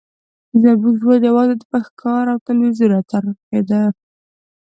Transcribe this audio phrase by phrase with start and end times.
[0.61, 3.81] زموږ ژوند یوازې په ښکار او تلویزیون راڅرخیده